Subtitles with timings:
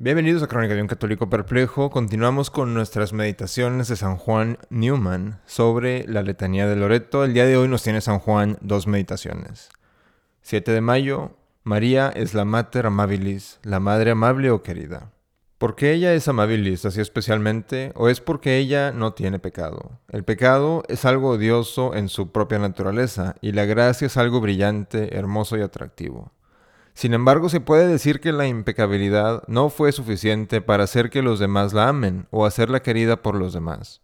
[0.00, 1.90] Bienvenidos a Crónica de un Católico Perplejo.
[1.90, 7.24] Continuamos con nuestras meditaciones de San Juan Newman sobre la letanía de Loreto.
[7.24, 9.70] El día de hoy nos tiene San Juan dos meditaciones.
[10.42, 11.32] 7 de mayo,
[11.64, 15.10] María es la Mater Amabilis, la Madre amable o querida.
[15.58, 17.90] ¿Por qué ella es amabilis así especialmente?
[17.96, 19.98] ¿O es porque ella no tiene pecado?
[20.12, 25.16] El pecado es algo odioso en su propia naturaleza y la gracia es algo brillante,
[25.16, 26.30] hermoso y atractivo.
[26.98, 31.38] Sin embargo, se puede decir que la impecabilidad no fue suficiente para hacer que los
[31.38, 34.00] demás la amen o hacerla querida por los demás.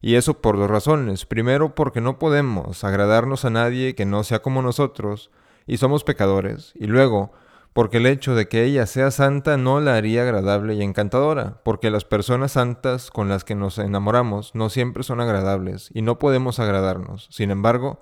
[0.00, 1.24] Y eso por dos razones.
[1.24, 5.30] Primero, porque no podemos agradarnos a nadie que no sea como nosotros,
[5.68, 6.72] y somos pecadores.
[6.74, 7.30] Y luego,
[7.72, 11.92] porque el hecho de que ella sea santa no la haría agradable y encantadora, porque
[11.92, 16.58] las personas santas con las que nos enamoramos no siempre son agradables, y no podemos
[16.58, 17.28] agradarnos.
[17.30, 18.00] Sin embargo,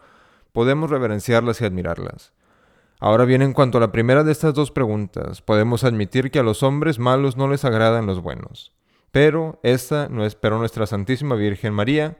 [0.54, 2.32] podemos reverenciarlas y admirarlas.
[3.00, 6.44] Ahora bien, en cuanto a la primera de estas dos preguntas, podemos admitir que a
[6.44, 8.72] los hombres malos no les agradan los buenos.
[9.10, 12.18] Pero esta no es, nuestra Santísima Virgen María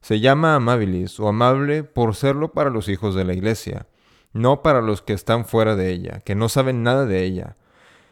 [0.00, 3.86] se llama amabilis o amable por serlo para los hijos de la Iglesia,
[4.32, 7.56] no para los que están fuera de ella, que no saben nada de ella.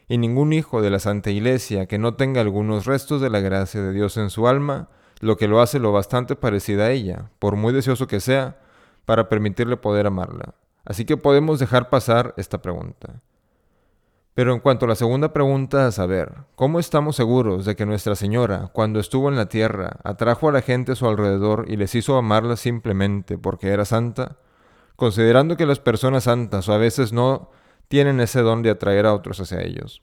[0.08, 3.82] Y ningún hijo de la Santa Iglesia que no tenga algunos restos de la gracia
[3.82, 4.88] de Dios en su alma,
[5.20, 8.58] lo que lo hace lo bastante parecida a ella, por muy deseoso que sea,
[9.04, 10.54] para permitirle poder amarla.
[10.86, 13.20] Así que podemos dejar pasar esta pregunta.
[14.34, 18.14] Pero en cuanto a la segunda pregunta, a saber, ¿cómo estamos seguros de que Nuestra
[18.14, 21.94] Señora, cuando estuvo en la tierra, atrajo a la gente a su alrededor y les
[21.94, 24.36] hizo amarla simplemente porque era santa?
[24.94, 27.50] Considerando que las personas santas a veces no
[27.88, 30.02] tienen ese don de atraer a otros hacia ellos.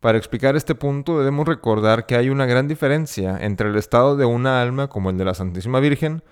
[0.00, 4.24] Para explicar este punto debemos recordar que hay una gran diferencia entre el estado de
[4.24, 6.22] una alma como el de la Santísima Virgen,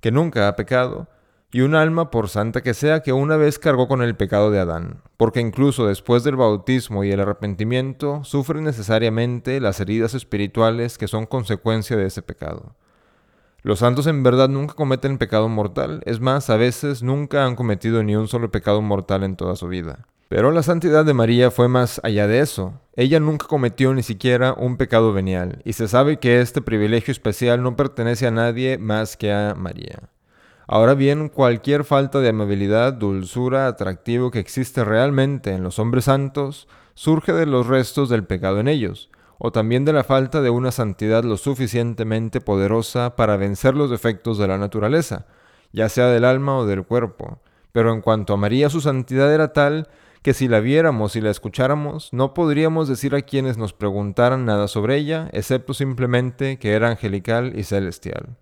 [0.00, 1.08] que nunca ha pecado,
[1.52, 4.60] y un alma, por santa que sea, que una vez cargó con el pecado de
[4.60, 11.08] Adán, porque incluso después del bautismo y el arrepentimiento sufre necesariamente las heridas espirituales que
[11.08, 12.76] son consecuencia de ese pecado.
[13.62, 18.02] Los santos en verdad nunca cometen pecado mortal, es más, a veces nunca han cometido
[18.04, 20.06] ni un solo pecado mortal en toda su vida.
[20.28, 22.80] Pero la santidad de María fue más allá de eso.
[22.94, 27.64] Ella nunca cometió ni siquiera un pecado venial, y se sabe que este privilegio especial
[27.64, 30.08] no pertenece a nadie más que a María.
[30.72, 36.68] Ahora bien, cualquier falta de amabilidad, dulzura, atractivo que existe realmente en los hombres santos
[36.94, 40.70] surge de los restos del pecado en ellos, o también de la falta de una
[40.70, 45.26] santidad lo suficientemente poderosa para vencer los defectos de la naturaleza,
[45.72, 47.40] ya sea del alma o del cuerpo.
[47.72, 49.88] Pero en cuanto a María, su santidad era tal
[50.22, 54.68] que si la viéramos y la escucháramos, no podríamos decir a quienes nos preguntaran nada
[54.68, 58.36] sobre ella, excepto simplemente que era angelical y celestial.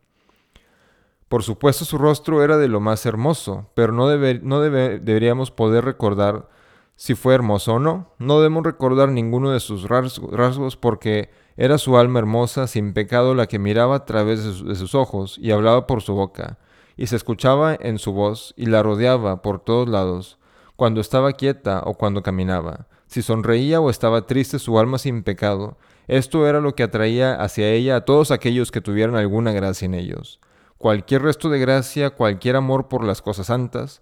[1.28, 6.48] Por supuesto su rostro era de lo más hermoso, pero no, no deberíamos poder recordar
[6.96, 8.14] si fue hermoso o no.
[8.18, 13.46] No debemos recordar ninguno de sus rasgos porque era su alma hermosa, sin pecado, la
[13.46, 16.58] que miraba a través de sus ojos y hablaba por su boca,
[16.96, 20.38] y se escuchaba en su voz y la rodeaba por todos lados,
[20.76, 22.86] cuando estaba quieta o cuando caminaba.
[23.06, 27.68] Si sonreía o estaba triste su alma sin pecado, esto era lo que atraía hacia
[27.70, 30.40] ella a todos aquellos que tuvieran alguna gracia en ellos
[30.78, 34.00] cualquier resto de gracia, cualquier amor por las cosas santas.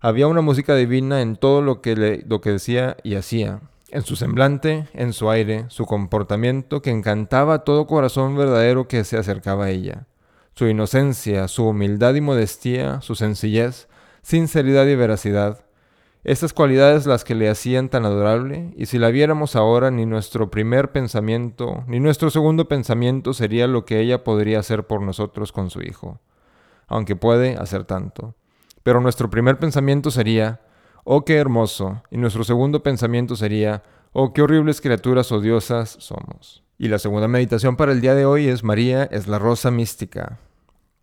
[0.00, 3.60] Había una música divina en todo lo que, le, lo que decía y hacía,
[3.90, 9.04] en su semblante, en su aire, su comportamiento, que encantaba a todo corazón verdadero que
[9.04, 10.06] se acercaba a ella.
[10.54, 13.88] Su inocencia, su humildad y modestia, su sencillez,
[14.22, 15.64] sinceridad y veracidad,
[16.22, 20.50] estas cualidades las que le hacían tan adorable, y si la viéramos ahora, ni nuestro
[20.50, 25.70] primer pensamiento, ni nuestro segundo pensamiento sería lo que ella podría hacer por nosotros con
[25.70, 26.20] su Hijo,
[26.88, 28.34] aunque puede hacer tanto.
[28.82, 30.60] Pero nuestro primer pensamiento sería,
[31.04, 33.82] oh qué hermoso, y nuestro segundo pensamiento sería,
[34.12, 36.62] oh qué horribles criaturas odiosas somos.
[36.78, 40.38] Y la segunda meditación para el día de hoy es María es la rosa mística.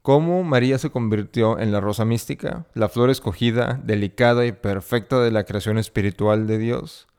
[0.08, 5.32] ¿Cómo María se convirtió en la rosa mística, la flor escogida, delicada y perfecta de
[5.32, 7.10] la creación espiritual de Dios?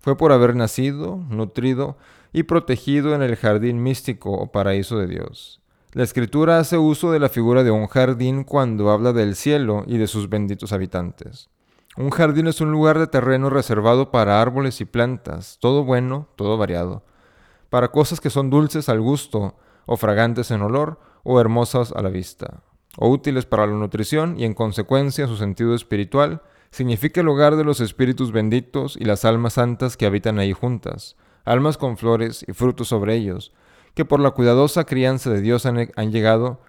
[0.00, 1.96] Fue por haber nacido, nutrido
[2.32, 5.60] y protegido en el jardín místico o paraíso de Dios.
[5.92, 9.98] La escritura hace uso de la figura de un jardín cuando habla del cielo y
[9.98, 11.50] de sus benditos habitantes.
[11.96, 16.58] Un jardín es un lugar de terreno reservado para árboles y plantas, todo bueno, todo
[16.58, 17.04] variado,
[17.70, 19.54] para cosas que son dulces al gusto
[19.86, 22.62] o fragantes en olor, o hermosas a la vista,
[22.96, 27.64] o útiles para la nutrición y en consecuencia su sentido espiritual, significa el hogar de
[27.64, 32.52] los espíritus benditos y las almas santas que habitan ahí juntas, almas con flores y
[32.52, 33.52] frutos sobre ellos,
[33.94, 36.60] que por la cuidadosa crianza de Dios han, llegado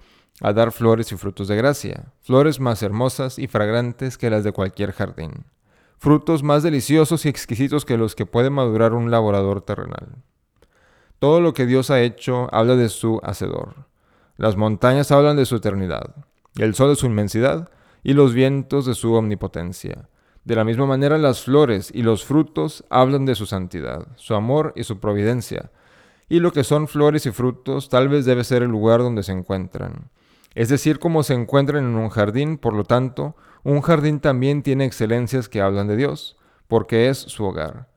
[0.41, 4.51] a dar flores y frutos de gracia, flores más hermosas y fragrantes que las de
[4.51, 5.45] cualquier jardín.
[5.97, 10.17] frutos más deliciosos y exquisitos que los que puede madurar un laborador terrenal.
[11.19, 13.87] Todo lo que Dios ha hecho habla de su Hacedor.
[14.37, 16.15] Las montañas hablan de su eternidad,
[16.57, 17.69] el sol de su inmensidad
[18.03, 20.09] y los vientos de su omnipotencia.
[20.43, 24.73] De la misma manera las flores y los frutos hablan de su santidad, su amor
[24.75, 25.71] y su providencia.
[26.29, 29.31] Y lo que son flores y frutos tal vez debe ser el lugar donde se
[29.31, 30.11] encuentran.
[30.53, 34.85] Es decir, como se encuentran en un jardín, por lo tanto, un jardín también tiene
[34.85, 37.87] excelencias que hablan de Dios, porque es su hogar.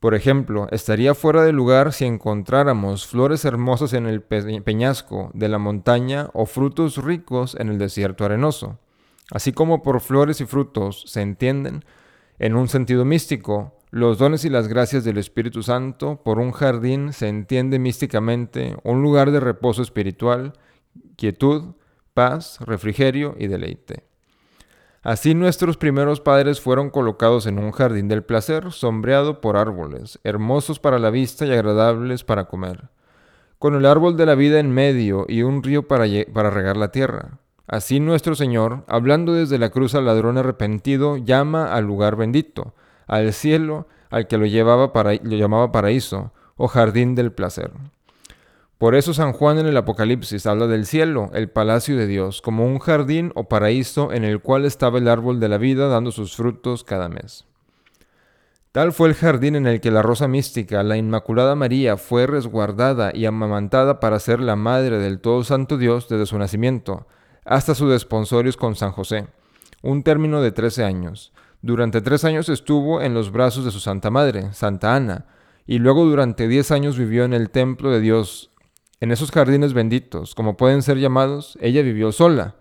[0.00, 5.58] Por ejemplo, estaría fuera de lugar si encontráramos flores hermosas en el peñasco de la
[5.58, 8.78] montaña o frutos ricos en el desierto arenoso.
[9.30, 11.84] Así como por flores y frutos se entienden,
[12.38, 17.12] en un sentido místico, los dones y las gracias del Espíritu Santo, por un jardín
[17.12, 20.52] se entiende místicamente un lugar de reposo espiritual,
[21.16, 21.74] quietud,
[22.14, 24.04] paz, refrigerio y deleite.
[25.02, 30.80] Así nuestros primeros padres fueron colocados en un jardín del placer, sombreado por árboles, hermosos
[30.80, 32.88] para la vista y agradables para comer,
[33.58, 36.04] con el árbol de la vida en medio y un río para,
[36.50, 37.38] regar la tierra.
[37.68, 42.74] Así nuestro Señor, hablando desde la cruz al ladrón arrepentido, llama al lugar bendito,
[43.06, 47.70] al cielo, al que lo, llevaba para, lo llamaba paraíso, o jardín del placer.
[48.78, 52.64] Por eso San Juan en el Apocalipsis habla del cielo, el palacio de Dios, como
[52.64, 56.36] un jardín o paraíso en el cual estaba el árbol de la vida dando sus
[56.36, 57.44] frutos cada mes.
[58.70, 63.10] Tal fue el jardín en el que la rosa mística, la Inmaculada María, fue resguardada
[63.12, 67.08] y amamantada para ser la madre del Todo Santo Dios desde su nacimiento,
[67.44, 69.26] hasta su desponsorios con San José,
[69.82, 71.32] un término de trece años.
[71.62, 75.26] Durante tres años estuvo en los brazos de su Santa Madre, Santa Ana,
[75.66, 78.52] y luego durante diez años vivió en el templo de Dios
[79.00, 82.56] en esos jardines benditos, como pueden ser llamados, ella vivió sola,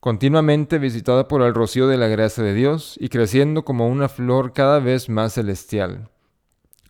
[0.00, 4.52] continuamente visitada por el rocío de la gracia de Dios y creciendo como una flor
[4.52, 6.08] cada vez más celestial,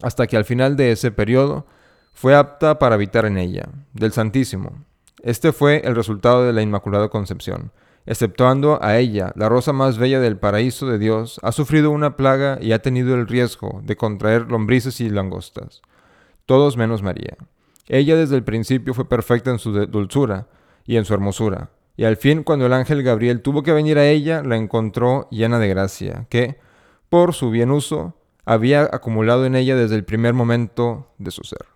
[0.03, 1.67] hasta que al final de ese periodo
[2.13, 4.85] fue apta para habitar en ella, del Santísimo.
[5.23, 7.71] Este fue el resultado de la Inmaculada Concepción.
[8.05, 12.59] Exceptuando a ella, la rosa más bella del paraíso de Dios, ha sufrido una plaga
[12.61, 15.83] y ha tenido el riesgo de contraer lombrices y langostas.
[16.47, 17.37] Todos menos María.
[17.89, 20.49] Ella desde el principio fue perfecta en su dulzura
[20.87, 21.71] y en su hermosura.
[21.97, 25.59] Y al fin, cuando el ángel Gabriel tuvo que venir a ella, la encontró llena
[25.59, 26.59] de gracia, que,
[27.09, 31.67] por su bien uso, había acumulado en ella desde el primer momento de su ser.